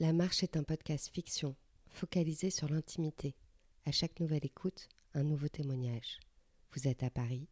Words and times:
La 0.00 0.12
Marche 0.12 0.44
est 0.44 0.56
un 0.56 0.62
podcast 0.62 1.10
fiction, 1.12 1.56
focalisé 1.88 2.50
sur 2.50 2.68
l'intimité. 2.68 3.34
À 3.84 3.90
chaque 3.90 4.20
nouvelle 4.20 4.46
écoute, 4.46 4.88
un 5.12 5.24
nouveau 5.24 5.48
témoignage. 5.48 6.20
Vous 6.72 6.86
êtes 6.86 7.02
à 7.02 7.10
Paris, 7.10 7.48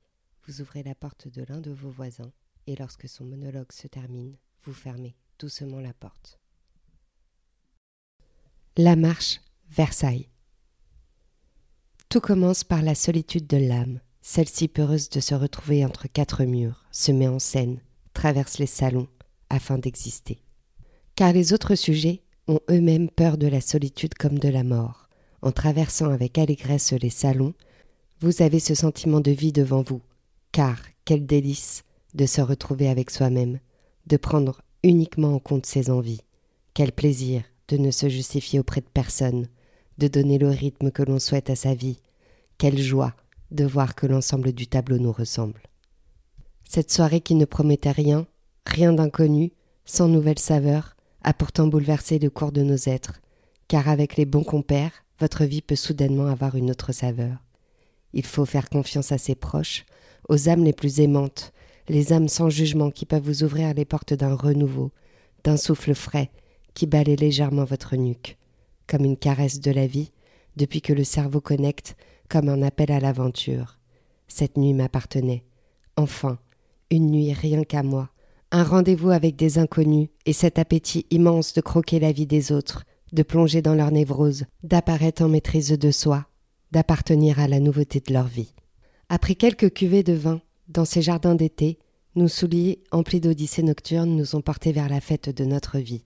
vous 0.47 0.61
ouvrez 0.61 0.85
la 0.85 0.95
porte 0.95 1.27
de 1.27 1.45
l'un 1.49 1.61
de 1.61 1.73
vos 1.73 1.91
voisins, 1.91 2.31
et 2.69 2.77
lorsque 2.77 3.09
son 3.09 3.25
monologue 3.25 3.73
se 3.73 3.89
termine, 3.89 4.37
vous 4.63 4.73
fermez 4.73 5.17
doucement 5.41 5.81
la 5.81 5.93
porte. 5.93 6.39
La 8.77 8.95
Marche, 8.95 9.41
Versailles. 9.69 10.29
Tout 12.09 12.21
commence 12.21 12.63
par 12.63 12.83
la 12.83 12.95
solitude 12.95 13.49
de 13.49 13.57
l'âme. 13.57 13.99
Celle-ci 14.23 14.69
peureuse 14.69 15.09
de 15.11 15.19
se 15.19 15.35
retrouver 15.35 15.85
entre 15.85 16.07
quatre 16.07 16.45
murs, 16.45 16.87
se 16.93 17.11
met 17.11 17.27
en 17.27 17.41
scène, 17.41 17.81
traverse 18.13 18.59
les 18.59 18.67
salons, 18.67 19.09
afin 19.51 19.79
d'exister. 19.79 20.41
Car 21.17 21.33
les 21.33 21.53
autres 21.53 21.75
sujets, 21.75 22.23
ont 22.49 22.61
eux-mêmes 22.71 23.11
peur 23.11 23.39
de 23.39 23.47
la 23.47 23.61
solitude 23.61 24.15
comme 24.15 24.39
de 24.39 24.49
la 24.49 24.65
mort. 24.65 25.09
En 25.43 25.53
traversant 25.53 26.11
avec 26.11 26.39
allégresse 26.39 26.93
les 26.93 27.11
salons, 27.11 27.55
vous 28.21 28.43
avez 28.43 28.59
ce 28.59 28.75
sentiment 28.75 29.21
de 29.21 29.31
vie 29.31 29.53
devant 29.53 29.83
vous. 29.83 30.01
Car 30.53 30.81
quel 31.05 31.27
délice 31.27 31.85
de 32.15 32.27
se 32.27 32.41
retrouver 32.41 32.89
avec 32.89 33.11
soi-même, 33.11 33.59
de 34.07 34.17
prendre 34.17 34.63
uniquement 34.83 35.35
en 35.35 35.39
compte 35.39 35.67
ses 35.67 35.91
envies. 35.91 36.23
Quel 36.75 36.93
plaisir 36.93 37.43
de 37.69 37.77
ne 37.77 37.91
se 37.91 38.09
justifier 38.09 38.61
auprès 38.61 38.81
de 38.81 38.87
personne, 38.93 39.49
de 39.99 40.09
donner 40.09 40.39
le 40.39 40.49
rythme 40.49 40.91
que 40.91 41.03
l'on 41.03 41.19
souhaite 41.19 41.51
à 41.51 41.57
sa 41.57 41.75
vie. 41.75 42.01
Quelle 42.59 42.79
joie 42.79 43.15
de 43.51 43.65
voir 43.65 43.95
que 43.95 44.07
l'ensemble 44.07 44.53
du 44.53 44.67
tableau 44.67 44.99
nous 44.99 45.13
ressemble. 45.13 45.63
Cette 46.65 46.91
soirée 46.91 47.21
qui 47.21 47.35
ne 47.35 47.45
promettait 47.45 47.93
rien, 47.93 48.27
rien 48.65 48.93
d'inconnu, 48.93 49.53
sans 49.85 50.09
nouvelle 50.09 50.39
saveur, 50.39 50.96
a 51.27 51.35
pourtant 51.35 51.67
bouleversé 51.67 52.21
le 52.21 52.31
cours 52.31 52.53
de 52.53 52.63
nos 52.63 52.77
êtres, 52.77 53.21
car 53.67 53.89
avec 53.89 54.17
les 54.17 54.25
bons 54.25 54.45
compères, 54.45 55.05
votre 55.19 55.45
vie 55.45 55.61
peut 55.61 55.75
soudainement 55.75 56.29
avoir 56.29 56.55
une 56.55 56.71
autre 56.71 56.93
saveur. 56.93 57.43
Il 58.13 58.25
faut 58.25 58.45
faire 58.45 58.71
confiance 58.71 59.11
à 59.11 59.19
ses 59.19 59.35
proches, 59.35 59.85
aux 60.29 60.49
âmes 60.49 60.63
les 60.63 60.73
plus 60.73 61.01
aimantes, 61.01 61.53
les 61.89 62.13
âmes 62.13 62.29
sans 62.29 62.49
jugement 62.49 62.93
qui 62.93 63.07
peuvent 63.07 63.25
vous 63.25 63.43
ouvrir 63.43 63.75
les 63.75 63.85
portes 63.85 64.15
d'un 64.15 64.37
renouveau, 64.37 64.93
d'un 65.43 65.57
souffle 65.57 65.95
frais 65.95 66.31
qui 66.75 66.87
balaye 66.87 67.17
légèrement 67.17 67.65
votre 67.65 67.97
nuque, 67.97 68.39
comme 68.87 69.05
une 69.05 69.17
caresse 69.17 69.59
de 69.59 69.73
la 69.73 69.89
vie, 69.89 70.13
depuis 70.55 70.81
que 70.81 70.93
le 70.93 71.05
cerveau 71.05 71.41
connecte 71.41 71.97
comme 72.29 72.49
un 72.49 72.63
appel 72.63 72.93
à 72.93 73.01
l'aventure. 73.01 73.81
Cette 74.29 74.57
nuit 74.57 74.75
m'appartenait. 74.75 75.45
Enfin, 75.97 76.39
une 76.91 77.11
nuit 77.11 77.33
rien 77.33 77.65
qu'à 77.65 77.83
moi, 77.83 78.11
un 78.53 78.63
rendez-vous 78.63 79.11
avec 79.11 79.37
des 79.37 79.59
inconnus 79.59 80.09
et 80.25 80.33
cet 80.33 80.59
appétit 80.59 81.07
immense 81.11 81.53
de 81.53 81.61
croquer 81.61 81.99
la 81.99 82.13
vie 82.13 82.27
des 82.27 82.53
autres, 82.53 82.85
de 83.13 83.23
plonger 83.23 83.63
dans 83.63 83.75
leur 83.75 83.91
névrose, 83.91 84.45
d'apparaître 84.63 85.23
en 85.23 85.29
maîtrise 85.29 85.71
de 85.71 85.91
soi, 85.91 86.27
d'appartenir 86.73 87.41
à 87.41 87.49
la 87.49 87.61
nouveauté 87.61 88.01
de 88.01 88.13
leur 88.13 88.27
vie. 88.27 88.55
Après 89.09 89.35
quelques 89.35 89.73
cuvées 89.73 90.03
de 90.03 90.13
vin, 90.13 90.41
dans 90.69 90.85
ces 90.85 91.03
jardins 91.03 91.35
d'été, 91.35 91.79
nos 92.17 92.29
souliers 92.29 92.83
emplis 92.93 93.21
d'odyssées 93.21 93.63
nocturnes 93.63 94.17
nous 94.17 94.37
ont 94.37 94.41
portés 94.41 94.73
vers 94.73 94.89
la 94.89 95.01
fête 95.01 95.29
de 95.29 95.45
notre 95.45 95.79
vie. 95.79 96.03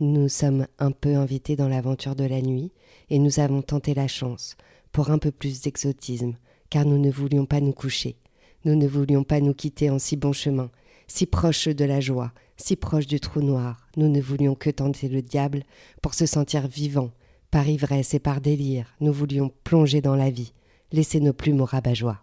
Nous 0.00 0.22
nous 0.22 0.28
sommes 0.28 0.66
un 0.78 0.90
peu 0.90 1.16
invités 1.16 1.56
dans 1.56 1.68
l'aventure 1.68 2.16
de 2.16 2.24
la 2.24 2.40
nuit, 2.40 2.72
et 3.10 3.18
nous 3.18 3.40
avons 3.40 3.60
tenté 3.62 3.94
la 3.94 4.08
chance, 4.08 4.56
pour 4.92 5.10
un 5.10 5.18
peu 5.18 5.30
plus 5.30 5.60
d'exotisme, 5.60 6.34
car 6.70 6.86
nous 6.86 6.98
ne 6.98 7.10
voulions 7.10 7.44
pas 7.44 7.60
nous 7.60 7.72
coucher. 7.72 8.16
Nous 8.64 8.74
ne 8.74 8.86
voulions 8.86 9.22
pas 9.22 9.40
nous 9.40 9.54
quitter 9.54 9.90
en 9.90 9.98
si 9.98 10.16
bon 10.16 10.32
chemin, 10.32 10.70
si 11.10 11.26
proche 11.26 11.66
de 11.66 11.84
la 11.84 12.00
joie, 12.00 12.32
si 12.56 12.76
proche 12.76 13.08
du 13.08 13.18
trou 13.18 13.42
noir, 13.42 13.88
nous 13.96 14.08
ne 14.08 14.20
voulions 14.20 14.54
que 14.54 14.70
tenter 14.70 15.08
le 15.08 15.22
diable 15.22 15.64
pour 16.02 16.14
se 16.14 16.24
sentir 16.24 16.68
vivants. 16.68 17.10
Par 17.50 17.68
ivresse 17.68 18.14
et 18.14 18.20
par 18.20 18.40
délire, 18.40 18.94
nous 19.00 19.12
voulions 19.12 19.50
plonger 19.64 20.00
dans 20.00 20.14
la 20.14 20.30
vie, 20.30 20.52
laisser 20.92 21.18
nos 21.18 21.32
plumes 21.32 21.62
au 21.62 21.64
rabat-joie. 21.64 22.22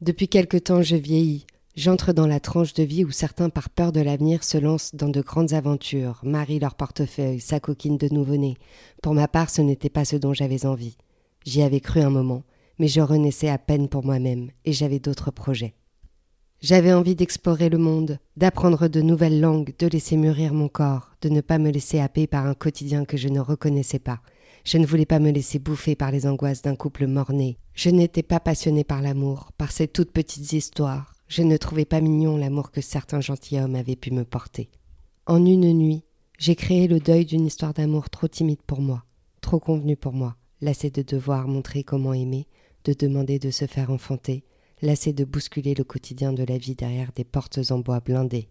Depuis 0.00 0.26
quelque 0.26 0.56
temps, 0.56 0.82
je 0.82 0.96
vieillis. 0.96 1.46
J'entre 1.76 2.12
dans 2.12 2.26
la 2.26 2.40
tranche 2.40 2.74
de 2.74 2.82
vie 2.82 3.04
où 3.04 3.12
certains, 3.12 3.50
par 3.50 3.70
peur 3.70 3.92
de 3.92 4.00
l'avenir, 4.00 4.42
se 4.42 4.58
lancent 4.58 4.96
dans 4.96 5.08
de 5.08 5.20
grandes 5.20 5.52
aventures, 5.52 6.18
marient 6.24 6.58
leur 6.58 6.74
portefeuille, 6.74 7.40
sa 7.40 7.60
coquine 7.60 7.98
de 7.98 8.12
nouveau-né. 8.12 8.56
Pour 9.00 9.14
ma 9.14 9.28
part, 9.28 9.48
ce 9.48 9.62
n'était 9.62 9.90
pas 9.90 10.04
ce 10.04 10.16
dont 10.16 10.34
j'avais 10.34 10.66
envie. 10.66 10.96
J'y 11.46 11.62
avais 11.62 11.80
cru 11.80 12.00
un 12.00 12.10
moment, 12.10 12.42
mais 12.80 12.88
je 12.88 13.00
renaissais 13.00 13.48
à 13.48 13.58
peine 13.58 13.88
pour 13.88 14.04
moi-même, 14.04 14.50
et 14.64 14.72
j'avais 14.72 14.98
d'autres 14.98 15.30
projets. 15.30 15.74
J'avais 16.62 16.92
envie 16.92 17.16
d'explorer 17.16 17.68
le 17.68 17.78
monde, 17.78 18.20
d'apprendre 18.36 18.86
de 18.86 19.00
nouvelles 19.00 19.40
langues, 19.40 19.74
de 19.80 19.88
laisser 19.88 20.16
mûrir 20.16 20.54
mon 20.54 20.68
corps, 20.68 21.10
de 21.20 21.28
ne 21.28 21.40
pas 21.40 21.58
me 21.58 21.70
laisser 21.70 21.98
happer 21.98 22.28
par 22.28 22.46
un 22.46 22.54
quotidien 22.54 23.04
que 23.04 23.16
je 23.16 23.26
ne 23.26 23.40
reconnaissais 23.40 23.98
pas. 23.98 24.20
Je 24.64 24.78
ne 24.78 24.86
voulais 24.86 25.04
pas 25.04 25.18
me 25.18 25.32
laisser 25.32 25.58
bouffer 25.58 25.96
par 25.96 26.12
les 26.12 26.24
angoisses 26.24 26.62
d'un 26.62 26.76
couple 26.76 27.08
mort-né. 27.08 27.58
Je 27.74 27.90
n'étais 27.90 28.22
pas 28.22 28.38
passionnée 28.38 28.84
par 28.84 29.02
l'amour, 29.02 29.50
par 29.58 29.72
ces 29.72 29.88
toutes 29.88 30.12
petites 30.12 30.52
histoires. 30.52 31.16
Je 31.26 31.42
ne 31.42 31.56
trouvais 31.56 31.84
pas 31.84 32.00
mignon 32.00 32.36
l'amour 32.36 32.70
que 32.70 32.80
certains 32.80 33.20
gentilshommes 33.20 33.74
avaient 33.74 33.96
pu 33.96 34.12
me 34.12 34.24
porter. 34.24 34.70
En 35.26 35.44
une 35.44 35.72
nuit, 35.72 36.04
j'ai 36.38 36.54
créé 36.54 36.86
le 36.86 37.00
deuil 37.00 37.24
d'une 37.24 37.46
histoire 37.46 37.74
d'amour 37.74 38.08
trop 38.08 38.28
timide 38.28 38.62
pour 38.64 38.80
moi, 38.80 39.02
trop 39.40 39.58
convenue 39.58 39.96
pour 39.96 40.12
moi, 40.12 40.36
lassée 40.60 40.90
de 40.90 41.02
devoir 41.02 41.48
montrer 41.48 41.82
comment 41.82 42.12
aimer, 42.12 42.46
de 42.84 42.92
demander 42.92 43.40
de 43.40 43.50
se 43.50 43.66
faire 43.66 43.90
enfanter, 43.90 44.44
lassé 44.82 45.12
de 45.12 45.24
bousculer 45.24 45.74
le 45.74 45.84
quotidien 45.84 46.32
de 46.32 46.42
la 46.42 46.58
vie 46.58 46.74
derrière 46.74 47.12
des 47.12 47.24
portes 47.24 47.60
en 47.70 47.78
bois 47.78 48.00
blindées, 48.00 48.48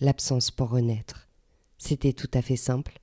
l'absence 0.00 0.52
pour 0.52 0.70
renaître. 0.70 1.28
C'était 1.78 2.12
tout 2.12 2.30
à 2.32 2.42
fait 2.42 2.56
simple. 2.56 3.00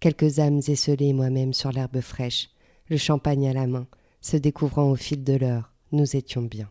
Quelques 0.00 0.40
âmes 0.40 0.60
esselées 0.66 1.12
moi-même 1.12 1.54
sur 1.54 1.70
l'herbe 1.70 2.00
fraîche, 2.00 2.50
le 2.88 2.96
champagne 2.96 3.48
à 3.48 3.52
la 3.52 3.68
main, 3.68 3.86
se 4.20 4.36
découvrant 4.36 4.90
au 4.90 4.96
fil 4.96 5.22
de 5.22 5.34
l'heure, 5.34 5.72
nous 5.92 6.16
étions 6.16 6.42
bien. 6.42 6.68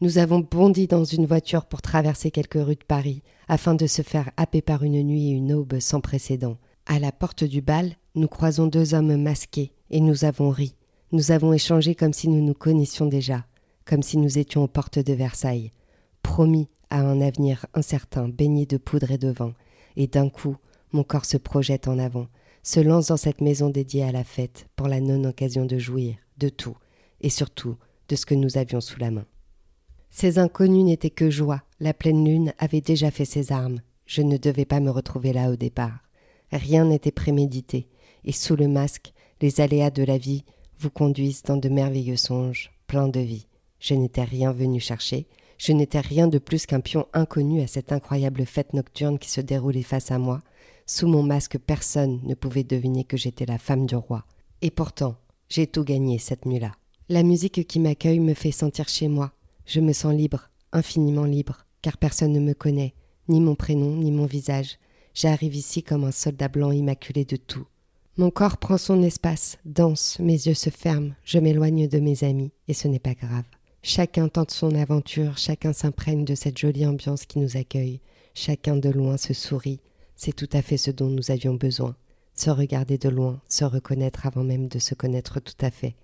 Nous 0.00 0.18
avons 0.18 0.40
bondi 0.40 0.86
dans 0.88 1.04
une 1.04 1.26
voiture 1.26 1.66
pour 1.66 1.82
traverser 1.82 2.30
quelques 2.30 2.54
rues 2.54 2.74
de 2.74 2.84
Paris, 2.86 3.22
afin 3.48 3.74
de 3.74 3.86
se 3.86 4.02
faire 4.02 4.30
happer 4.36 4.62
par 4.62 4.82
une 4.82 5.02
nuit 5.02 5.28
et 5.28 5.32
une 5.32 5.52
aube 5.52 5.78
sans 5.78 6.00
précédent. 6.00 6.56
À 6.86 6.98
la 6.98 7.12
porte 7.12 7.44
du 7.44 7.60
bal, 7.60 7.96
nous 8.14 8.28
croisons 8.28 8.66
deux 8.66 8.94
hommes 8.94 9.16
masqués, 9.16 9.72
et 9.90 10.00
nous 10.00 10.24
avons 10.24 10.50
ri. 10.50 10.74
Nous 11.12 11.30
avons 11.30 11.52
échangé 11.52 11.94
comme 11.94 12.12
si 12.12 12.28
nous 12.28 12.42
nous 12.42 12.54
connaissions 12.54 13.06
déjà 13.06 13.44
comme 13.90 14.04
si 14.04 14.18
nous 14.18 14.38
étions 14.38 14.62
aux 14.62 14.68
portes 14.68 15.00
de 15.00 15.12
Versailles, 15.12 15.72
promis 16.22 16.68
à 16.90 17.00
un 17.00 17.20
avenir 17.20 17.66
incertain, 17.74 18.28
baigné 18.28 18.64
de 18.64 18.76
poudre 18.76 19.10
et 19.10 19.18
de 19.18 19.30
vent, 19.30 19.52
et 19.96 20.06
d'un 20.06 20.28
coup, 20.28 20.56
mon 20.92 21.02
corps 21.02 21.24
se 21.24 21.36
projette 21.36 21.88
en 21.88 21.98
avant, 21.98 22.28
se 22.62 22.78
lance 22.78 23.08
dans 23.08 23.16
cette 23.16 23.40
maison 23.40 23.68
dédiée 23.68 24.04
à 24.04 24.12
la 24.12 24.22
fête, 24.22 24.68
pour 24.76 24.86
la 24.86 25.00
non-occasion 25.00 25.64
de 25.64 25.76
jouir, 25.76 26.14
de 26.38 26.48
tout, 26.48 26.76
et 27.20 27.30
surtout 27.30 27.78
de 28.08 28.14
ce 28.14 28.26
que 28.26 28.36
nous 28.36 28.58
avions 28.58 28.80
sous 28.80 29.00
la 29.00 29.10
main. 29.10 29.26
Ces 30.08 30.38
inconnus 30.38 30.84
n'étaient 30.84 31.10
que 31.10 31.28
joie, 31.28 31.64
la 31.80 31.92
pleine 31.92 32.24
lune 32.24 32.54
avait 32.58 32.80
déjà 32.80 33.10
fait 33.10 33.24
ses 33.24 33.50
armes, 33.50 33.80
je 34.06 34.22
ne 34.22 34.36
devais 34.36 34.66
pas 34.66 34.78
me 34.78 34.90
retrouver 34.90 35.32
là 35.32 35.50
au 35.50 35.56
départ. 35.56 35.98
Rien 36.52 36.84
n'était 36.84 37.10
prémédité, 37.10 37.88
et 38.22 38.30
sous 38.30 38.54
le 38.54 38.68
masque, 38.68 39.12
les 39.40 39.60
aléas 39.60 39.90
de 39.90 40.04
la 40.04 40.16
vie 40.16 40.44
vous 40.78 40.90
conduisent 40.90 41.42
dans 41.42 41.56
de 41.56 41.68
merveilleux 41.68 42.14
songes, 42.16 42.70
pleins 42.86 43.08
de 43.08 43.18
vie. 43.18 43.48
Je 43.80 43.94
n'étais 43.94 44.22
rien 44.22 44.52
venu 44.52 44.78
chercher, 44.78 45.26
je 45.58 45.72
n'étais 45.72 46.00
rien 46.00 46.26
de 46.26 46.38
plus 46.38 46.64
qu'un 46.64 46.80
pion 46.80 47.06
inconnu 47.12 47.60
à 47.60 47.66
cette 47.66 47.92
incroyable 47.92 48.46
fête 48.46 48.72
nocturne 48.72 49.18
qui 49.18 49.28
se 49.28 49.42
déroulait 49.42 49.82
face 49.82 50.10
à 50.10 50.18
moi. 50.18 50.40
Sous 50.86 51.06
mon 51.06 51.22
masque, 51.22 51.58
personne 51.58 52.20
ne 52.24 52.34
pouvait 52.34 52.64
deviner 52.64 53.04
que 53.04 53.18
j'étais 53.18 53.44
la 53.44 53.58
femme 53.58 53.84
du 53.84 53.94
roi. 53.94 54.24
Et 54.62 54.70
pourtant, 54.70 55.16
j'ai 55.50 55.66
tout 55.66 55.84
gagné 55.84 56.18
cette 56.18 56.46
nuit-là. 56.46 56.72
La 57.10 57.22
musique 57.22 57.66
qui 57.66 57.78
m'accueille 57.78 58.20
me 58.20 58.34
fait 58.34 58.52
sentir 58.52 58.88
chez 58.88 59.08
moi. 59.08 59.32
Je 59.66 59.80
me 59.80 59.92
sens 59.92 60.14
libre, 60.14 60.48
infiniment 60.72 61.24
libre, 61.24 61.66
car 61.82 61.98
personne 61.98 62.32
ne 62.32 62.40
me 62.40 62.54
connaît, 62.54 62.94
ni 63.28 63.40
mon 63.40 63.54
prénom, 63.54 63.96
ni 63.96 64.12
mon 64.12 64.26
visage. 64.26 64.78
J'arrive 65.12 65.54
ici 65.54 65.82
comme 65.82 66.04
un 66.04 66.10
soldat 66.10 66.48
blanc 66.48 66.70
immaculé 66.70 67.24
de 67.24 67.36
tout. 67.36 67.66
Mon 68.16 68.30
corps 68.30 68.56
prend 68.56 68.78
son 68.78 69.02
espace, 69.02 69.58
danse, 69.64 70.18
mes 70.20 70.46
yeux 70.46 70.54
se 70.54 70.70
ferment, 70.70 71.12
je 71.24 71.38
m'éloigne 71.38 71.86
de 71.86 71.98
mes 71.98 72.24
amis, 72.24 72.52
et 72.66 72.74
ce 72.74 72.88
n'est 72.88 72.98
pas 72.98 73.14
grave. 73.14 73.44
Chacun 73.82 74.28
tente 74.28 74.50
son 74.50 74.74
aventure, 74.74 75.38
chacun 75.38 75.72
s'imprègne 75.72 76.26
de 76.26 76.34
cette 76.34 76.58
jolie 76.58 76.84
ambiance 76.84 77.24
qui 77.24 77.38
nous 77.38 77.56
accueille, 77.56 78.00
chacun 78.34 78.76
de 78.76 78.90
loin 78.90 79.16
se 79.16 79.32
sourit, 79.32 79.80
c'est 80.16 80.36
tout 80.36 80.48
à 80.52 80.60
fait 80.60 80.76
ce 80.76 80.90
dont 80.90 81.08
nous 81.08 81.30
avions 81.30 81.54
besoin, 81.54 81.96
se 82.34 82.50
regarder 82.50 82.98
de 82.98 83.08
loin, 83.08 83.40
se 83.48 83.64
reconnaître 83.64 84.26
avant 84.26 84.44
même 84.44 84.68
de 84.68 84.78
se 84.78 84.94
connaître 84.94 85.40
tout 85.40 85.54
à 85.62 85.70
fait. 85.70 85.96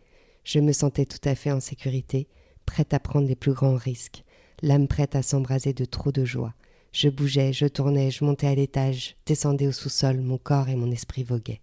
Je 0.42 0.58
me 0.58 0.72
sentais 0.72 1.04
tout 1.04 1.20
à 1.28 1.34
fait 1.34 1.52
en 1.52 1.60
sécurité, 1.60 2.28
prête 2.64 2.94
à 2.94 2.98
prendre 2.98 3.28
les 3.28 3.36
plus 3.36 3.52
grands 3.52 3.76
risques, 3.76 4.24
l'âme 4.62 4.88
prête 4.88 5.14
à 5.14 5.22
s'embraser 5.22 5.74
de 5.74 5.84
trop 5.84 6.12
de 6.12 6.24
joie. 6.24 6.54
Je 6.92 7.10
bougeais, 7.10 7.52
je 7.52 7.66
tournais, 7.66 8.10
je 8.10 8.24
montais 8.24 8.46
à 8.46 8.54
l'étage, 8.54 9.16
descendais 9.26 9.66
au 9.66 9.72
sous-sol, 9.72 10.22
mon 10.22 10.38
corps 10.38 10.70
et 10.70 10.76
mon 10.76 10.90
esprit 10.90 11.24
voguaient. 11.24 11.60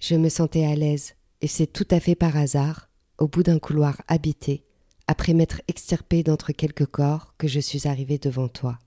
Je 0.00 0.16
me 0.16 0.28
sentais 0.28 0.64
à 0.64 0.74
l'aise, 0.74 1.14
et 1.40 1.46
c'est 1.46 1.72
tout 1.72 1.86
à 1.92 2.00
fait 2.00 2.16
par 2.16 2.36
hasard, 2.36 2.88
au 3.18 3.28
bout 3.28 3.44
d'un 3.44 3.60
couloir 3.60 4.02
habité, 4.08 4.64
après 5.06 5.34
m'être 5.34 5.60
extirpé 5.68 6.22
d'entre 6.22 6.52
quelques 6.52 6.86
corps, 6.86 7.34
que 7.38 7.48
je 7.48 7.60
suis 7.60 7.88
arrivé 7.88 8.18
devant 8.18 8.48
toi, 8.48 8.78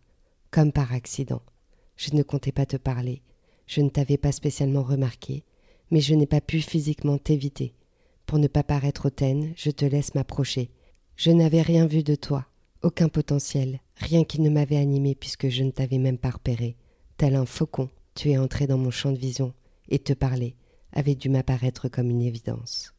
comme 0.51 0.71
par 0.71 0.94
accident. 0.94 1.41
Je 1.97 2.13
ne 2.13 2.23
comptais 2.23 2.51
pas 2.51 2.65
te 2.65 2.77
parler. 2.77 3.21
Je 3.67 3.81
ne 3.81 3.89
t'avais 3.89 4.17
pas 4.17 4.31
spécialement 4.31 4.83
remarqué, 4.83 5.44
mais 5.91 6.01
je 6.01 6.13
n'ai 6.13 6.27
pas 6.27 6.41
pu 6.41 6.62
physiquement 6.62 7.17
t'éviter. 7.17 7.73
Pour 8.25 8.39
ne 8.39 8.47
pas 8.47 8.63
paraître 8.63 9.07
hautaine, 9.07 9.53
je 9.56 9.71
te 9.71 9.85
laisse 9.85 10.15
m'approcher. 10.15 10.69
Je 11.15 11.31
n'avais 11.31 11.62
rien 11.62 11.85
vu 11.85 12.03
de 12.03 12.15
toi, 12.15 12.45
aucun 12.81 13.09
potentiel, 13.09 13.79
rien 13.95 14.23
qui 14.23 14.41
ne 14.41 14.50
m'avait 14.50 14.77
animé 14.77 15.15
puisque 15.15 15.50
je 15.50 15.63
ne 15.63 15.71
t'avais 15.71 15.97
même 15.97 16.17
pas 16.17 16.31
repéré. 16.31 16.75
Tel 17.17 17.35
un 17.35 17.45
faucon, 17.45 17.89
tu 18.13 18.31
es 18.31 18.38
entré 18.38 18.67
dans 18.67 18.77
mon 18.77 18.91
champ 18.91 19.12
de 19.12 19.17
vision, 19.17 19.53
et 19.89 20.00
te 20.00 20.13
parler 20.13 20.56
avait 20.91 21.15
dû 21.15 21.29
m'apparaître 21.29 21.89
comme 21.89 22.09
une 22.09 22.21
évidence. 22.21 22.94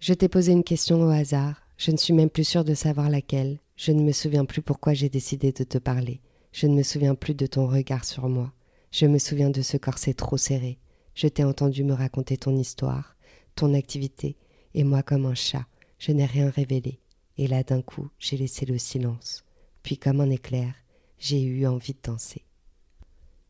Je 0.00 0.14
t'ai 0.14 0.28
posé 0.28 0.52
une 0.52 0.64
question 0.64 1.02
au 1.02 1.08
hasard, 1.08 1.63
je 1.76 1.90
ne 1.90 1.96
suis 1.96 2.12
même 2.12 2.30
plus 2.30 2.44
sûre 2.44 2.64
de 2.64 2.74
savoir 2.74 3.10
laquelle, 3.10 3.58
je 3.76 3.92
ne 3.92 4.02
me 4.02 4.12
souviens 4.12 4.44
plus 4.44 4.62
pourquoi 4.62 4.94
j'ai 4.94 5.08
décidé 5.08 5.52
de 5.52 5.64
te 5.64 5.78
parler, 5.78 6.20
je 6.52 6.66
ne 6.66 6.74
me 6.74 6.82
souviens 6.82 7.14
plus 7.14 7.34
de 7.34 7.46
ton 7.46 7.66
regard 7.66 8.04
sur 8.04 8.28
moi, 8.28 8.52
je 8.90 9.06
me 9.06 9.18
souviens 9.18 9.50
de 9.50 9.62
ce 9.62 9.76
corset 9.76 10.14
trop 10.14 10.36
serré, 10.36 10.78
je 11.14 11.26
t'ai 11.28 11.44
entendu 11.44 11.84
me 11.84 11.92
raconter 11.94 12.36
ton 12.36 12.56
histoire, 12.56 13.16
ton 13.54 13.74
activité, 13.74 14.36
et 14.74 14.84
moi 14.84 15.02
comme 15.02 15.26
un 15.26 15.34
chat, 15.34 15.66
je 15.98 16.12
n'ai 16.12 16.26
rien 16.26 16.50
révélé, 16.50 17.00
et 17.38 17.46
là 17.46 17.62
d'un 17.62 17.82
coup 17.82 18.08
j'ai 18.18 18.36
laissé 18.36 18.66
le 18.66 18.78
silence, 18.78 19.44
puis 19.82 19.98
comme 19.98 20.20
un 20.20 20.30
éclair, 20.30 20.74
j'ai 21.18 21.42
eu 21.42 21.66
envie 21.66 21.94
de 21.94 22.02
danser. 22.02 22.44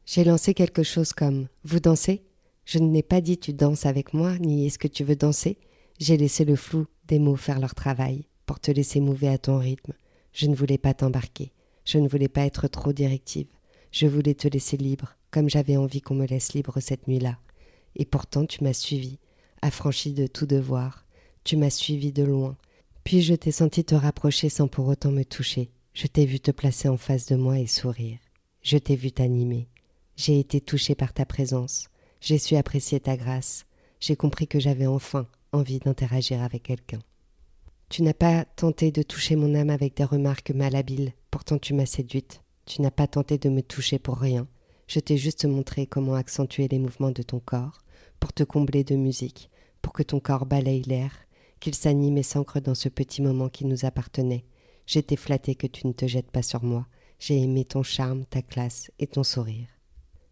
J'ai 0.06 0.24
lancé 0.24 0.52
quelque 0.52 0.82
chose 0.82 1.12
comme 1.12 1.48
Vous 1.64 1.80
dansez? 1.80 2.24
Je 2.66 2.78
n'ai 2.78 3.02
pas 3.02 3.20
dit 3.20 3.38
tu 3.38 3.52
danses 3.52 3.86
avec 3.86 4.12
moi, 4.14 4.38
ni 4.38 4.66
est-ce 4.66 4.78
que 4.78 4.88
tu 4.88 5.02
veux 5.02 5.16
danser? 5.16 5.58
J'ai 6.00 6.16
laissé 6.16 6.44
le 6.44 6.56
flou 6.56 6.86
des 7.06 7.18
mots 7.18 7.36
faire 7.36 7.60
leur 7.60 7.74
travail, 7.74 8.26
pour 8.46 8.60
te 8.60 8.70
laisser 8.70 9.00
mouver 9.00 9.28
à 9.28 9.38
ton 9.38 9.58
rythme. 9.58 9.92
Je 10.32 10.46
ne 10.46 10.54
voulais 10.54 10.78
pas 10.78 10.94
t'embarquer, 10.94 11.52
je 11.84 11.98
ne 11.98 12.08
voulais 12.08 12.28
pas 12.28 12.44
être 12.44 12.66
trop 12.66 12.92
directive, 12.92 13.46
je 13.92 14.06
voulais 14.06 14.34
te 14.34 14.48
laisser 14.48 14.76
libre, 14.76 15.16
comme 15.30 15.48
j'avais 15.48 15.76
envie 15.76 16.00
qu'on 16.00 16.14
me 16.14 16.26
laisse 16.26 16.52
libre 16.52 16.80
cette 16.80 17.06
nuit-là. 17.06 17.38
Et 17.94 18.04
pourtant 18.04 18.44
tu 18.44 18.64
m'as 18.64 18.72
suivi, 18.72 19.18
affranchi 19.62 20.12
de 20.12 20.26
tout 20.26 20.46
devoir, 20.46 21.06
tu 21.44 21.56
m'as 21.56 21.70
suivi 21.70 22.10
de 22.10 22.24
loin, 22.24 22.56
puis 23.04 23.22
je 23.22 23.34
t'ai 23.34 23.52
senti 23.52 23.84
te 23.84 23.94
rapprocher 23.94 24.48
sans 24.48 24.66
pour 24.66 24.88
autant 24.88 25.12
me 25.12 25.24
toucher, 25.24 25.70
je 25.92 26.08
t'ai 26.08 26.26
vu 26.26 26.40
te 26.40 26.50
placer 26.50 26.88
en 26.88 26.96
face 26.96 27.26
de 27.26 27.36
moi 27.36 27.60
et 27.60 27.68
sourire, 27.68 28.18
je 28.62 28.78
t'ai 28.78 28.96
vu 28.96 29.12
t'animer, 29.12 29.68
j'ai 30.16 30.40
été 30.40 30.60
touché 30.60 30.96
par 30.96 31.12
ta 31.12 31.24
présence, 31.24 31.88
j'ai 32.20 32.38
su 32.38 32.56
apprécier 32.56 32.98
ta 32.98 33.16
grâce, 33.16 33.66
j'ai 34.00 34.16
compris 34.16 34.48
que 34.48 34.58
j'avais 34.58 34.86
enfin 34.86 35.28
envie 35.54 35.78
d'interagir 35.78 36.42
avec 36.42 36.64
quelqu'un. 36.64 37.00
Tu 37.88 38.02
n'as 38.02 38.14
pas 38.14 38.44
tenté 38.44 38.90
de 38.90 39.02
toucher 39.02 39.36
mon 39.36 39.54
âme 39.54 39.70
avec 39.70 39.96
des 39.96 40.04
remarques 40.04 40.50
malhabiles, 40.50 41.12
pourtant 41.30 41.58
tu 41.58 41.74
m'as 41.74 41.86
séduite. 41.86 42.40
Tu 42.66 42.82
n'as 42.82 42.90
pas 42.90 43.06
tenté 43.06 43.38
de 43.38 43.48
me 43.48 43.62
toucher 43.62 43.98
pour 43.98 44.18
rien. 44.18 44.48
Je 44.86 45.00
t'ai 45.00 45.16
juste 45.16 45.44
montré 45.44 45.86
comment 45.86 46.14
accentuer 46.14 46.68
les 46.68 46.78
mouvements 46.78 47.10
de 47.10 47.22
ton 47.22 47.40
corps, 47.40 47.82
pour 48.20 48.32
te 48.32 48.42
combler 48.42 48.84
de 48.84 48.96
musique, 48.96 49.50
pour 49.82 49.92
que 49.92 50.02
ton 50.02 50.20
corps 50.20 50.46
balaye 50.46 50.82
l'air, 50.82 51.12
qu'il 51.60 51.74
s'anime 51.74 52.18
et 52.18 52.22
s'ancre 52.22 52.60
dans 52.60 52.74
ce 52.74 52.88
petit 52.88 53.22
moment 53.22 53.48
qui 53.48 53.64
nous 53.64 53.84
appartenait. 53.84 54.44
J'étais 54.86 55.16
flattée 55.16 55.54
que 55.54 55.66
tu 55.66 55.86
ne 55.86 55.92
te 55.92 56.06
jettes 56.06 56.30
pas 56.30 56.42
sur 56.42 56.62
moi. 56.62 56.86
J'ai 57.18 57.40
aimé 57.40 57.64
ton 57.64 57.82
charme, 57.82 58.24
ta 58.26 58.42
classe 58.42 58.90
et 58.98 59.06
ton 59.06 59.22
sourire. 59.22 59.68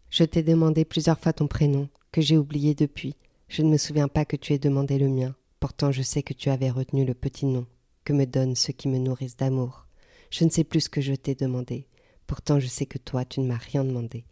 Je 0.09 0.23
t'ai 0.23 0.43
demandé 0.43 0.85
plusieurs 0.85 1.19
fois 1.19 1.33
ton 1.33 1.47
prénom, 1.47 1.89
que 2.11 2.21
j'ai 2.21 2.37
oublié 2.37 2.75
depuis. 2.75 3.15
Je 3.53 3.61
ne 3.61 3.69
me 3.69 3.77
souviens 3.77 4.07
pas 4.07 4.25
que 4.25 4.35
tu 4.35 4.51
aies 4.53 4.57
demandé 4.57 4.97
le 4.97 5.07
mien. 5.07 5.35
Pourtant 5.59 5.91
je 5.91 6.01
sais 6.01 6.23
que 6.23 6.33
tu 6.33 6.49
avais 6.49 6.71
retenu 6.71 7.05
le 7.05 7.13
petit 7.13 7.45
nom, 7.45 7.67
que 8.03 8.11
me 8.11 8.25
donnent 8.25 8.55
ceux 8.55 8.73
qui 8.73 8.87
me 8.87 8.97
nourrissent 8.97 9.37
d'amour. 9.37 9.85
Je 10.31 10.43
ne 10.43 10.49
sais 10.49 10.63
plus 10.63 10.81
ce 10.81 10.89
que 10.89 11.01
je 11.01 11.13
t'ai 11.13 11.35
demandé. 11.35 11.85
Pourtant 12.25 12.59
je 12.59 12.65
sais 12.65 12.87
que 12.87 12.97
toi 12.97 13.25
tu 13.25 13.41
ne 13.41 13.47
m'as 13.47 13.57
rien 13.57 13.83
demandé. 13.83 14.25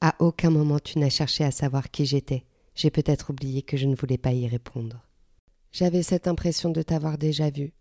À 0.00 0.16
aucun 0.18 0.50
moment 0.50 0.80
tu 0.80 0.98
n'as 0.98 1.08
cherché 1.08 1.44
à 1.44 1.52
savoir 1.52 1.92
qui 1.92 2.04
j'étais. 2.04 2.46
J'ai 2.74 2.90
peut-être 2.90 3.30
oublié 3.30 3.62
que 3.62 3.76
je 3.76 3.86
ne 3.86 3.94
voulais 3.94 4.18
pas 4.18 4.32
y 4.32 4.48
répondre. 4.48 5.06
J'avais 5.70 6.02
cette 6.02 6.26
impression 6.26 6.70
de 6.70 6.82
t'avoir 6.82 7.16
déjà 7.16 7.50
vu, 7.50 7.74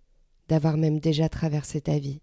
d'avoir 0.48 0.78
même 0.78 1.00
déjà 1.00 1.28
traversé 1.28 1.82
ta 1.82 1.98
vie, 1.98 2.22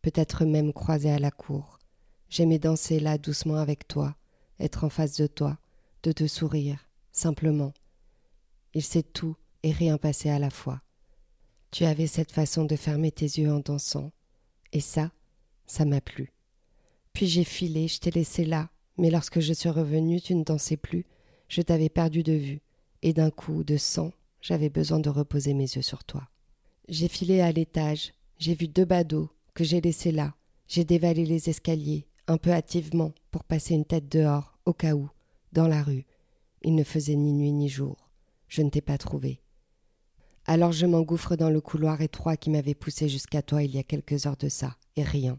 peut-être 0.00 0.44
même 0.44 0.72
croisé 0.72 1.10
à 1.10 1.18
la 1.18 1.32
cour. 1.32 1.80
J'aimais 2.28 2.60
danser 2.60 3.00
là 3.00 3.18
doucement 3.18 3.56
avec 3.56 3.88
toi, 3.88 4.14
être 4.60 4.84
en 4.84 4.90
face 4.90 5.16
de 5.16 5.26
toi, 5.26 5.58
de 6.04 6.12
te 6.12 6.28
sourire, 6.28 6.86
simplement. 7.10 7.72
Il 8.74 8.82
s'est 8.82 9.02
tout 9.02 9.36
et 9.62 9.72
rien 9.72 9.98
passé 9.98 10.30
à 10.30 10.38
la 10.38 10.50
fois. 10.50 10.80
Tu 11.70 11.84
avais 11.84 12.06
cette 12.06 12.32
façon 12.32 12.64
de 12.64 12.76
fermer 12.76 13.10
tes 13.10 13.24
yeux 13.24 13.52
en 13.52 13.60
dansant, 13.60 14.12
et 14.72 14.80
ça, 14.80 15.10
ça 15.66 15.84
m'a 15.84 16.00
plu. 16.00 16.32
Puis 17.12 17.26
j'ai 17.26 17.44
filé, 17.44 17.88
je 17.88 18.00
t'ai 18.00 18.10
laissé 18.10 18.44
là, 18.44 18.70
mais 18.98 19.10
lorsque 19.10 19.40
je 19.40 19.52
suis 19.52 19.68
revenue, 19.68 20.20
tu 20.20 20.34
ne 20.34 20.44
dansais 20.44 20.76
plus, 20.76 21.06
je 21.48 21.62
t'avais 21.62 21.88
perdu 21.88 22.22
de 22.22 22.32
vue, 22.32 22.60
et 23.02 23.12
d'un 23.12 23.30
coup 23.30 23.64
de 23.64 23.76
sang, 23.76 24.12
j'avais 24.40 24.68
besoin 24.68 25.00
de 25.00 25.08
reposer 25.08 25.54
mes 25.54 25.64
yeux 25.64 25.82
sur 25.82 26.04
toi. 26.04 26.28
J'ai 26.88 27.08
filé 27.08 27.40
à 27.40 27.52
l'étage, 27.52 28.12
j'ai 28.38 28.54
vu 28.54 28.68
deux 28.68 28.84
badauds 28.84 29.30
que 29.54 29.64
j'ai 29.64 29.80
laissés 29.80 30.12
là, 30.12 30.34
j'ai 30.66 30.84
dévalé 30.84 31.24
les 31.24 31.48
escaliers, 31.48 32.06
un 32.26 32.38
peu 32.38 32.50
hâtivement, 32.50 33.12
pour 33.30 33.44
passer 33.44 33.74
une 33.74 33.84
tête 33.84 34.08
dehors, 34.08 34.58
au 34.66 34.72
cas 34.72 34.94
où, 34.94 35.08
dans 35.52 35.68
la 35.68 35.82
rue. 35.82 36.06
Il 36.62 36.74
ne 36.74 36.84
faisait 36.84 37.16
ni 37.16 37.32
nuit 37.32 37.52
ni 37.52 37.68
jour. 37.68 38.01
Je 38.52 38.60
ne 38.60 38.68
t'ai 38.68 38.82
pas 38.82 38.98
trouvé. 38.98 39.40
Alors 40.44 40.72
je 40.72 40.84
m'engouffre 40.84 41.36
dans 41.36 41.48
le 41.48 41.62
couloir 41.62 42.02
étroit 42.02 42.36
qui 42.36 42.50
m'avait 42.50 42.74
poussé 42.74 43.08
jusqu'à 43.08 43.40
toi 43.40 43.62
il 43.62 43.74
y 43.74 43.78
a 43.78 43.82
quelques 43.82 44.26
heures 44.26 44.36
de 44.36 44.50
ça, 44.50 44.76
et 44.94 45.02
rien, 45.02 45.38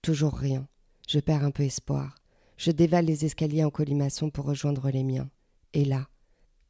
toujours 0.00 0.32
rien. 0.32 0.66
Je 1.06 1.20
perds 1.20 1.44
un 1.44 1.50
peu 1.50 1.64
espoir. 1.64 2.14
Je 2.56 2.70
dévale 2.70 3.04
les 3.04 3.26
escaliers 3.26 3.64
en 3.64 3.70
colimaçon 3.70 4.30
pour 4.30 4.46
rejoindre 4.46 4.88
les 4.88 5.04
miens. 5.04 5.28
Et 5.74 5.84
là, 5.84 6.08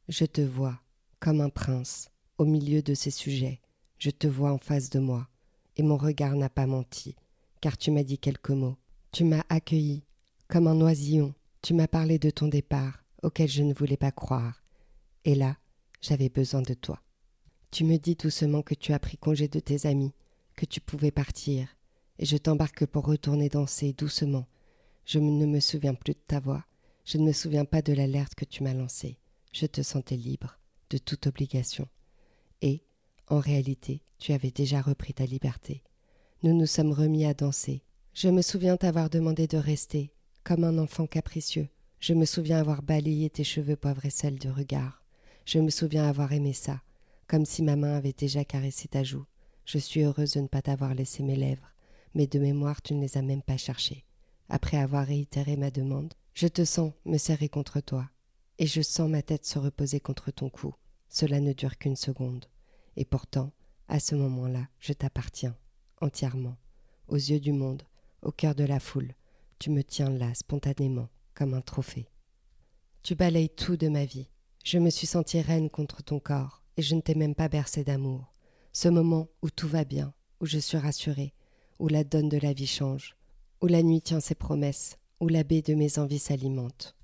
je 0.09 0.25
te 0.25 0.41
vois, 0.41 0.81
comme 1.21 1.39
un 1.39 1.47
prince, 1.47 2.09
au 2.37 2.43
milieu 2.43 2.81
de 2.81 2.93
ces 2.93 3.11
sujets. 3.11 3.61
Je 3.97 4.09
te 4.09 4.27
vois 4.27 4.51
en 4.51 4.57
face 4.57 4.89
de 4.89 4.99
moi, 4.99 5.29
et 5.77 5.83
mon 5.83 5.95
regard 5.95 6.35
n'a 6.35 6.49
pas 6.49 6.67
menti, 6.67 7.15
car 7.61 7.77
tu 7.77 7.91
m'as 7.91 8.03
dit 8.03 8.19
quelques 8.19 8.49
mots. 8.49 8.75
Tu 9.13 9.23
m'as 9.23 9.45
accueilli, 9.47 10.03
comme 10.49 10.67
un 10.67 10.81
oisillon. 10.81 11.33
Tu 11.61 11.73
m'as 11.73 11.87
parlé 11.87 12.19
de 12.19 12.31
ton 12.31 12.49
départ, 12.49 13.01
auquel 13.23 13.47
je 13.47 13.63
ne 13.63 13.73
voulais 13.73 13.95
pas 13.95 14.11
croire. 14.11 14.61
Et 15.23 15.35
là, 15.35 15.55
j'avais 16.05 16.29
besoin 16.29 16.61
de 16.61 16.73
toi. 16.73 17.01
Tu 17.71 17.83
me 17.83 17.97
dis 17.97 18.15
doucement 18.15 18.61
que 18.61 18.75
tu 18.75 18.93
as 18.93 18.99
pris 18.99 19.17
congé 19.17 19.47
de 19.47 19.59
tes 19.59 19.87
amis, 19.87 20.13
que 20.55 20.65
tu 20.65 20.79
pouvais 20.79 21.11
partir, 21.11 21.67
et 22.19 22.25
je 22.25 22.37
t'embarque 22.37 22.85
pour 22.85 23.05
retourner 23.05 23.49
danser 23.49 23.93
doucement. 23.93 24.47
Je 25.05 25.19
ne 25.19 25.45
me 25.45 25.59
souviens 25.59 25.95
plus 25.95 26.13
de 26.13 26.19
ta 26.27 26.39
voix, 26.39 26.63
je 27.05 27.17
ne 27.17 27.25
me 27.25 27.33
souviens 27.33 27.65
pas 27.65 27.81
de 27.81 27.93
l'alerte 27.93 28.35
que 28.35 28.45
tu 28.45 28.63
m'as 28.63 28.73
lancée. 28.73 29.17
Je 29.51 29.65
te 29.65 29.81
sentais 29.81 30.15
libre 30.17 30.59
de 30.89 30.97
toute 30.97 31.27
obligation. 31.27 31.87
Et, 32.61 32.83
en 33.27 33.39
réalité, 33.39 34.03
tu 34.19 34.31
avais 34.33 34.51
déjà 34.51 34.81
repris 34.81 35.13
ta 35.13 35.25
liberté. 35.25 35.83
Nous 36.43 36.53
nous 36.53 36.65
sommes 36.65 36.91
remis 36.91 37.25
à 37.25 37.33
danser. 37.33 37.83
Je 38.13 38.29
me 38.29 38.41
souviens 38.41 38.77
t'avoir 38.77 39.09
demandé 39.09 39.47
de 39.47 39.57
rester, 39.57 40.13
comme 40.43 40.63
un 40.63 40.77
enfant 40.77 41.07
capricieux. 41.07 41.69
Je 41.99 42.13
me 42.13 42.25
souviens 42.25 42.59
avoir 42.59 42.81
balayé 42.83 43.29
tes 43.29 43.43
cheveux 43.43 43.75
poivre 43.75 44.05
et 44.05 44.11
sel 44.11 44.37
du 44.37 44.49
regard. 44.49 45.04
Je 45.45 45.59
me 45.59 45.69
souviens 45.69 46.05
avoir 46.05 46.33
aimé 46.33 46.53
ça, 46.53 46.81
comme 47.27 47.45
si 47.45 47.61
ma 47.61 47.75
main 47.75 47.95
avait 47.95 48.13
déjà 48.13 48.43
caressé 48.43 48.87
ta 48.87 49.03
joue. 49.03 49.25
Je 49.65 49.77
suis 49.77 50.01
heureuse 50.01 50.33
de 50.33 50.41
ne 50.41 50.47
pas 50.47 50.63
t'avoir 50.63 50.95
laissé 50.95 51.21
mes 51.21 51.35
lèvres, 51.35 51.71
mais 52.15 52.25
de 52.25 52.39
mémoire 52.39 52.81
tu 52.81 52.95
ne 52.95 53.01
les 53.01 53.17
as 53.17 53.21
même 53.21 53.43
pas 53.43 53.57
cherchées. 53.57 54.05
Après 54.49 54.77
avoir 54.77 55.05
réitéré 55.05 55.55
ma 55.55 55.69
demande, 55.69 56.13
je 56.33 56.47
te 56.47 56.65
sens 56.65 56.93
me 57.05 57.17
serrer 57.17 57.47
contre 57.47 57.79
toi, 57.79 58.09
et 58.57 58.65
je 58.65 58.81
sens 58.81 59.09
ma 59.09 59.21
tête 59.21 59.45
se 59.45 59.59
reposer 59.59 59.99
contre 59.99 60.31
ton 60.31 60.49
cou. 60.49 60.73
Cela 61.09 61.39
ne 61.39 61.53
dure 61.53 61.77
qu'une 61.77 61.95
seconde. 61.95 62.45
Et 62.95 63.05
pourtant, 63.05 63.51
à 63.87 63.99
ce 63.99 64.15
moment-là, 64.15 64.67
je 64.79 64.93
t'appartiens, 64.93 65.55
entièrement, 66.01 66.57
aux 67.07 67.15
yeux 67.15 67.39
du 67.39 67.51
monde, 67.51 67.83
au 68.23 68.31
cœur 68.31 68.55
de 68.55 68.63
la 68.63 68.79
foule. 68.79 69.13
Tu 69.59 69.69
me 69.69 69.83
tiens 69.83 70.09
là, 70.09 70.33
spontanément, 70.33 71.09
comme 71.35 71.53
un 71.53 71.61
trophée. 71.61 72.07
Tu 73.03 73.13
balayes 73.13 73.49
tout 73.49 73.77
de 73.77 73.87
ma 73.87 74.05
vie. 74.05 74.27
Je 74.65 74.79
me 74.79 74.89
suis 74.89 75.05
sentie 75.05 75.41
reine 75.41 75.69
contre 75.69 76.01
ton 76.01 76.17
corps, 76.19 76.63
et 76.75 76.81
je 76.81 76.95
ne 76.95 77.01
t'ai 77.01 77.13
même 77.13 77.35
pas 77.35 77.49
bercé 77.49 77.83
d'amour. 77.83 78.33
Ce 78.73 78.87
moment 78.87 79.27
où 79.43 79.51
tout 79.51 79.67
va 79.67 79.85
bien, 79.85 80.11
où 80.41 80.47
je 80.47 80.57
suis 80.57 80.79
rassurée, 80.79 81.35
où 81.77 81.87
la 81.87 82.03
donne 82.03 82.29
de 82.29 82.39
la 82.39 82.51
vie 82.51 82.65
change, 82.65 83.15
où 83.61 83.67
la 83.67 83.83
nuit 83.83 84.01
tient 84.01 84.19
ses 84.19 84.33
promesses, 84.33 84.97
où 85.19 85.27
la 85.27 85.43
baie 85.43 85.61
de 85.61 85.75
mes 85.75 85.99
envies 85.99 86.17
s'alimente. 86.17 86.95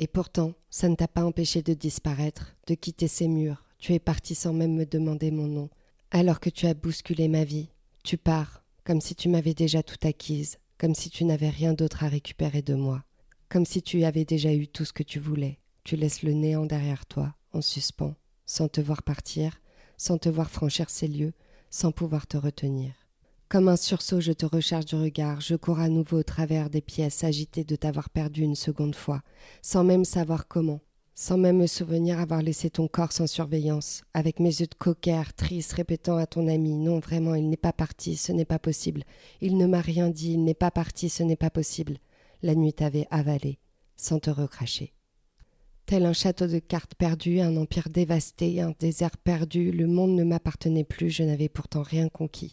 Et 0.00 0.08
pourtant, 0.08 0.54
ça 0.70 0.88
ne 0.88 0.96
t'a 0.96 1.06
pas 1.06 1.24
empêché 1.24 1.62
de 1.62 1.72
disparaître, 1.72 2.56
de 2.66 2.74
quitter 2.74 3.06
ces 3.06 3.28
murs. 3.28 3.64
Tu 3.78 3.94
es 3.94 4.00
parti 4.00 4.34
sans 4.34 4.52
même 4.52 4.74
me 4.74 4.84
demander 4.84 5.30
mon 5.30 5.46
nom. 5.46 5.70
Alors 6.10 6.40
que 6.40 6.50
tu 6.50 6.66
as 6.66 6.74
bousculé 6.74 7.28
ma 7.28 7.44
vie, 7.44 7.68
tu 8.02 8.18
pars, 8.18 8.64
comme 8.82 9.00
si 9.00 9.14
tu 9.14 9.28
m'avais 9.28 9.54
déjà 9.54 9.84
tout 9.84 10.04
acquise, 10.04 10.58
comme 10.78 10.96
si 10.96 11.10
tu 11.10 11.24
n'avais 11.24 11.50
rien 11.50 11.74
d'autre 11.74 12.02
à 12.02 12.08
récupérer 12.08 12.62
de 12.62 12.74
moi, 12.74 13.04
comme 13.48 13.66
si 13.66 13.82
tu 13.82 14.02
avais 14.02 14.24
déjà 14.24 14.52
eu 14.52 14.66
tout 14.66 14.84
ce 14.84 14.92
que 14.92 15.04
tu 15.04 15.20
voulais. 15.20 15.60
Tu 15.88 15.96
laisses 15.96 16.22
le 16.22 16.34
néant 16.34 16.66
derrière 16.66 17.06
toi, 17.06 17.34
en 17.54 17.62
suspens, 17.62 18.14
sans 18.44 18.68
te 18.68 18.78
voir 18.78 19.02
partir, 19.02 19.58
sans 19.96 20.18
te 20.18 20.28
voir 20.28 20.50
franchir 20.50 20.90
ces 20.90 21.08
lieux, 21.08 21.32
sans 21.70 21.92
pouvoir 21.92 22.26
te 22.26 22.36
retenir. 22.36 22.92
Comme 23.48 23.68
un 23.68 23.76
sursaut, 23.76 24.20
je 24.20 24.32
te 24.32 24.44
recherche 24.44 24.84
du 24.84 24.96
regard, 24.96 25.40
je 25.40 25.56
cours 25.56 25.78
à 25.78 25.88
nouveau 25.88 26.18
au 26.18 26.22
travers 26.22 26.68
des 26.68 26.82
pièces, 26.82 27.24
agitée 27.24 27.64
de 27.64 27.74
t'avoir 27.74 28.10
perdu 28.10 28.42
une 28.42 28.54
seconde 28.54 28.94
fois, 28.94 29.22
sans 29.62 29.82
même 29.82 30.04
savoir 30.04 30.46
comment, 30.46 30.82
sans 31.14 31.38
même 31.38 31.56
me 31.56 31.66
souvenir 31.66 32.20
avoir 32.20 32.42
laissé 32.42 32.68
ton 32.68 32.86
corps 32.86 33.12
sans 33.12 33.26
surveillance, 33.26 34.02
avec 34.12 34.40
mes 34.40 34.60
yeux 34.60 34.66
de 34.66 34.74
coquère, 34.74 35.32
triste, 35.32 35.72
répétant 35.72 36.18
à 36.18 36.26
ton 36.26 36.48
ami 36.48 36.74
Non, 36.74 36.98
vraiment, 36.98 37.34
il 37.34 37.48
n'est 37.48 37.56
pas 37.56 37.72
parti, 37.72 38.18
ce 38.18 38.32
n'est 38.32 38.44
pas 38.44 38.58
possible. 38.58 39.04
Il 39.40 39.56
ne 39.56 39.66
m'a 39.66 39.80
rien 39.80 40.10
dit, 40.10 40.32
il 40.32 40.44
n'est 40.44 40.52
pas 40.52 40.70
parti, 40.70 41.08
ce 41.08 41.22
n'est 41.22 41.34
pas 41.34 41.48
possible. 41.48 41.96
La 42.42 42.54
nuit 42.54 42.74
t'avait 42.74 43.08
avalé, 43.10 43.58
sans 43.96 44.18
te 44.18 44.28
recracher. 44.28 44.92
Tel 45.88 46.04
un 46.04 46.12
château 46.12 46.46
de 46.46 46.58
cartes 46.58 46.94
perdu, 46.96 47.40
un 47.40 47.56
empire 47.56 47.88
dévasté, 47.88 48.60
un 48.60 48.74
désert 48.78 49.16
perdu, 49.16 49.72
le 49.72 49.86
monde 49.86 50.10
ne 50.10 50.22
m'appartenait 50.22 50.84
plus, 50.84 51.08
je 51.08 51.22
n'avais 51.22 51.48
pourtant 51.48 51.80
rien 51.80 52.10
conquis. 52.10 52.52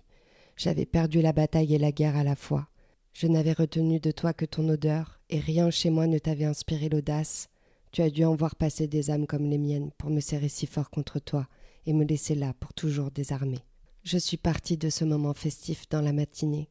J'avais 0.56 0.86
perdu 0.86 1.22
la 1.22 1.34
bataille 1.34 1.76
et 1.76 1.78
la 1.78 1.92
guerre 1.92 2.16
à 2.16 2.24
la 2.24 2.38
fois. 2.38 2.70
Je 3.12 3.28
n'avais 3.28 3.52
retenu 3.52 4.00
de 4.00 4.12
toi 4.12 4.32
que 4.32 4.46
ton 4.46 4.70
odeur, 4.70 5.20
et 5.30 5.42
rien 5.42 5.70
chez 5.70 5.90
moi 5.90 6.08
ne 6.08 6.18
t'avait 6.18 6.46
inspiré 6.46 6.88
l'audace. 6.88 7.50
Tu 7.92 8.02
as 8.02 8.10
dû 8.10 8.24
en 8.24 8.36
voir 8.36 8.56
passer 8.56 8.88
des 8.88 9.12
âmes 9.12 9.28
comme 9.28 9.50
les 9.50 9.58
miennes 9.58 9.92
pour 9.98 10.12
me 10.12 10.22
serrer 10.22 10.48
si 10.48 10.66
fort 10.66 10.90
contre 10.90 11.20
toi 11.20 11.46
et 11.86 11.92
me 11.92 12.06
laisser 12.06 12.36
là 12.36 12.54
pour 12.62 12.74
toujours 12.74 13.12
désarmé. 13.12 13.60
Je 14.06 14.18
suis 14.18 14.38
partie 14.38 14.78
de 14.78 14.90
ce 14.90 15.04
moment 15.04 15.34
festif 15.34 15.90
dans 15.90 16.00
la 16.00 16.14
matinée. 16.14 16.70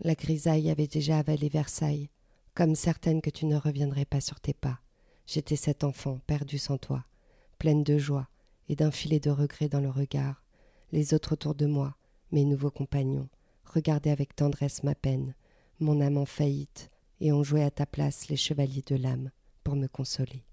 La 0.00 0.14
grisaille 0.14 0.70
avait 0.70 0.86
déjà 0.86 1.18
avalé 1.18 1.50
Versailles, 1.50 2.08
comme 2.54 2.74
certaine 2.74 3.20
que 3.20 3.28
tu 3.28 3.44
ne 3.44 3.56
reviendrais 3.56 4.06
pas 4.06 4.22
sur 4.22 4.40
tes 4.40 4.54
pas. 4.54 4.80
J'étais 5.26 5.56
cet 5.56 5.84
enfant 5.84 6.20
perdu 6.26 6.58
sans 6.58 6.78
toi, 6.78 7.04
pleine 7.58 7.82
de 7.82 7.98
joie 7.98 8.28
et 8.68 8.76
d'un 8.76 8.90
filet 8.90 9.20
de 9.20 9.30
regret 9.30 9.68
dans 9.68 9.80
le 9.80 9.90
regard. 9.90 10.42
Les 10.92 11.14
autres 11.14 11.32
autour 11.32 11.54
de 11.54 11.66
moi, 11.66 11.96
mes 12.32 12.44
nouveaux 12.44 12.70
compagnons, 12.70 13.28
regardaient 13.64 14.10
avec 14.10 14.36
tendresse 14.36 14.82
ma 14.82 14.94
peine, 14.94 15.34
mon 15.80 16.00
âme 16.00 16.16
en 16.16 16.26
faillite, 16.26 16.90
et 17.20 17.32
ont 17.32 17.42
joué 17.42 17.62
à 17.62 17.70
ta 17.70 17.86
place 17.86 18.28
les 18.28 18.36
chevaliers 18.36 18.84
de 18.86 18.96
l'âme 18.96 19.30
pour 19.64 19.74
me 19.74 19.88
consoler. 19.88 20.44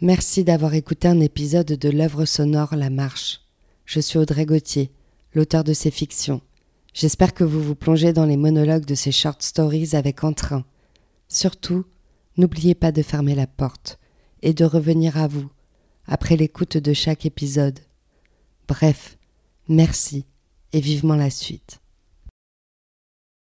Merci 0.00 0.42
d'avoir 0.42 0.74
écouté 0.74 1.06
un 1.06 1.20
épisode 1.20 1.66
de 1.66 1.88
l'œuvre 1.88 2.24
sonore 2.24 2.74
La 2.74 2.90
Marche. 2.90 3.40
Je 3.84 4.00
suis 4.00 4.18
Audrey 4.18 4.46
Gauthier, 4.46 4.90
l'auteur 5.32 5.62
de 5.62 5.72
ces 5.72 5.92
fictions. 5.92 6.40
J'espère 6.92 7.34
que 7.34 7.44
vous 7.44 7.62
vous 7.62 7.76
plongez 7.76 8.12
dans 8.12 8.26
les 8.26 8.36
monologues 8.36 8.84
de 8.84 8.96
ces 8.96 9.12
short 9.12 9.42
stories 9.42 9.94
avec 9.94 10.24
entrain. 10.24 10.64
Surtout, 11.28 11.84
n'oubliez 12.36 12.74
pas 12.74 12.92
de 12.92 13.02
fermer 13.02 13.34
la 13.34 13.46
porte 13.46 13.98
et 14.42 14.54
de 14.54 14.64
revenir 14.64 15.16
à 15.16 15.26
vous 15.26 15.50
après 16.06 16.36
l'écoute 16.36 16.76
de 16.76 16.92
chaque 16.92 17.26
épisode. 17.26 17.78
Bref, 18.66 19.16
Merci 19.68 20.26
et 20.72 20.80
vivement 20.80 21.14
la 21.14 21.30
suite. 21.30 21.81